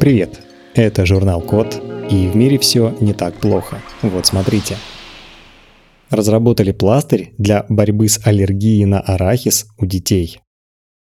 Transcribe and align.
Привет! 0.00 0.40
Это 0.74 1.04
журнал 1.04 1.42
Код, 1.42 1.82
и 2.10 2.26
в 2.26 2.36
мире 2.36 2.58
все 2.58 2.96
не 2.98 3.12
так 3.12 3.34
плохо. 3.34 3.82
Вот 4.00 4.24
смотрите. 4.24 4.76
Разработали 6.08 6.72
пластырь 6.72 7.34
для 7.36 7.66
борьбы 7.68 8.08
с 8.08 8.18
аллергией 8.24 8.86
на 8.86 9.00
арахис 9.00 9.66
у 9.76 9.84
детей. 9.84 10.38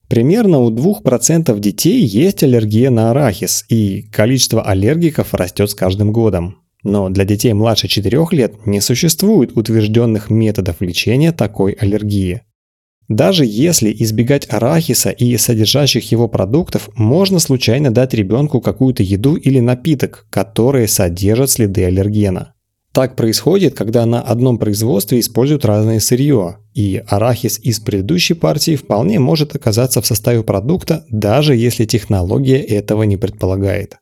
Примерно 0.08 0.60
у 0.60 0.71
2% 0.71 1.59
детей 1.59 2.05
есть 2.05 2.43
аллергия 2.43 2.89
на 2.89 3.11
арахис, 3.11 3.66
и 3.68 4.04
количество 4.04 4.64
аллергиков 4.64 5.34
растет 5.34 5.70
с 5.70 5.75
каждым 5.75 6.14
годом. 6.14 6.62
Но 6.84 7.09
для 7.09 7.25
детей 7.25 7.52
младше 7.52 7.89
4 7.89 8.25
лет 8.32 8.66
не 8.66 8.80
существует 8.80 9.57
утвержденных 9.57 10.30
методов 10.30 10.80
лечения 10.80 11.34
такой 11.34 11.73
аллергии. 11.73 12.44
Даже 13.08 13.46
если 13.46 13.96
избегать 14.00 14.52
арахиса 14.52 15.12
и 15.12 15.38
содержащих 15.38 16.12
его 16.12 16.28
продуктов, 16.28 16.89
можно 16.96 17.39
случайно 17.39 17.89
дать 17.89 18.14
ребенку 18.14 18.60
какую-то 18.60 19.02
еду 19.02 19.36
или 19.36 19.60
напиток, 19.60 20.25
которые 20.29 20.88
содержат 20.88 21.51
следы 21.51 21.86
аллергена. 21.86 22.54
Так 22.92 23.15
происходит, 23.15 23.75
когда 23.75 24.06
на 24.06 24.21
одном 24.21 24.57
производстве 24.57 25.20
используют 25.20 25.65
разное 25.65 26.00
сырье, 26.00 26.57
и 26.74 27.04
арахис 27.07 27.60
из 27.60 27.79
предыдущей 27.79 28.34
партии 28.34 28.75
вполне 28.75 29.20
может 29.20 29.56
оказаться 29.56 30.01
в 30.01 30.07
составе 30.07 30.43
продукта, 30.43 31.06
даже 31.10 31.56
если 31.56 31.86
технология 31.86 32.59
этого 32.59 33.03
не 33.03 33.16
предполагает. 33.16 33.98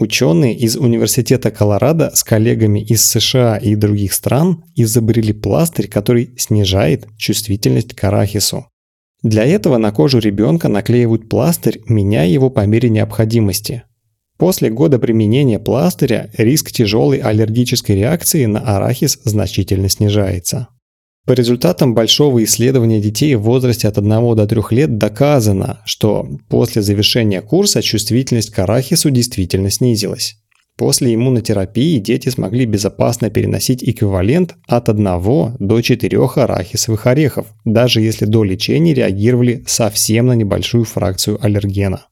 Ученые 0.00 0.56
из 0.56 0.78
Университета 0.78 1.50
Колорадо 1.50 2.10
с 2.14 2.24
коллегами 2.24 2.80
из 2.80 3.04
США 3.04 3.58
и 3.58 3.74
других 3.74 4.14
стран 4.14 4.64
изобрели 4.74 5.34
пластырь, 5.34 5.88
который 5.88 6.30
снижает 6.38 7.06
чувствительность 7.18 7.94
к 7.94 8.02
арахису. 8.04 8.66
Для 9.22 9.44
этого 9.44 9.76
на 9.76 9.92
кожу 9.92 10.18
ребенка 10.18 10.68
наклеивают 10.68 11.28
пластырь, 11.28 11.82
меняя 11.86 12.26
его 12.26 12.48
по 12.48 12.64
мере 12.64 12.88
необходимости. 12.88 13.82
После 14.38 14.70
года 14.70 14.98
применения 14.98 15.58
пластыря 15.58 16.30
риск 16.38 16.72
тяжелой 16.72 17.18
аллергической 17.18 17.94
реакции 17.94 18.46
на 18.46 18.60
арахис 18.60 19.20
значительно 19.24 19.90
снижается. 19.90 20.68
По 21.26 21.32
результатам 21.32 21.94
большого 21.94 22.42
исследования 22.44 23.00
детей 23.00 23.34
в 23.34 23.42
возрасте 23.42 23.86
от 23.88 23.98
1 23.98 24.36
до 24.36 24.46
3 24.46 24.62
лет 24.70 24.98
доказано, 24.98 25.80
что 25.84 26.28
после 26.48 26.82
завершения 26.82 27.40
курса 27.40 27.82
чувствительность 27.82 28.50
к 28.50 28.58
арахису 28.58 29.10
действительно 29.10 29.70
снизилась. 29.70 30.36
После 30.76 31.14
иммунотерапии 31.14 31.98
дети 31.98 32.30
смогли 32.30 32.64
безопасно 32.64 33.28
переносить 33.28 33.84
эквивалент 33.84 34.56
от 34.66 34.88
1 34.88 35.04
до 35.58 35.82
4 35.82 36.18
арахисовых 36.36 37.06
орехов, 37.06 37.46
даже 37.66 38.00
если 38.00 38.24
до 38.24 38.42
лечения 38.44 38.94
реагировали 38.94 39.62
совсем 39.66 40.28
на 40.28 40.32
небольшую 40.32 40.86
фракцию 40.86 41.38
аллергена. 41.44 42.06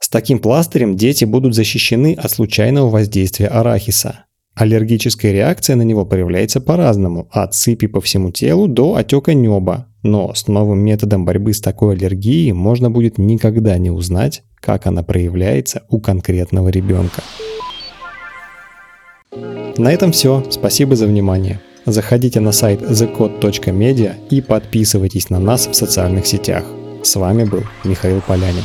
С 0.00 0.08
таким 0.08 0.40
пластырем 0.40 0.96
дети 0.96 1.24
будут 1.24 1.54
защищены 1.54 2.14
от 2.14 2.32
случайного 2.32 2.90
воздействия 2.90 3.46
арахиса. 3.46 4.24
Аллергическая 4.60 5.32
реакция 5.32 5.74
на 5.74 5.80
него 5.80 6.04
проявляется 6.04 6.60
по-разному, 6.60 7.26
от 7.30 7.54
сыпи 7.54 7.86
по 7.86 8.02
всему 8.02 8.30
телу 8.30 8.68
до 8.68 8.96
отека 8.96 9.32
неба. 9.32 9.86
Но 10.02 10.34
с 10.34 10.48
новым 10.48 10.80
методом 10.80 11.24
борьбы 11.24 11.54
с 11.54 11.62
такой 11.62 11.94
аллергией 11.94 12.52
можно 12.52 12.90
будет 12.90 13.16
никогда 13.16 13.78
не 13.78 13.90
узнать, 13.90 14.42
как 14.60 14.86
она 14.86 15.02
проявляется 15.02 15.84
у 15.88 15.98
конкретного 15.98 16.68
ребенка. 16.68 17.22
На 19.78 19.90
этом 19.90 20.12
все. 20.12 20.44
Спасибо 20.50 20.94
за 20.94 21.06
внимание. 21.06 21.62
Заходите 21.86 22.40
на 22.40 22.52
сайт 22.52 22.82
thecode.media 22.82 24.12
и 24.28 24.42
подписывайтесь 24.42 25.30
на 25.30 25.38
нас 25.38 25.68
в 25.68 25.74
социальных 25.74 26.26
сетях. 26.26 26.64
С 27.02 27.16
вами 27.16 27.44
был 27.44 27.62
Михаил 27.84 28.20
Полянин. 28.20 28.64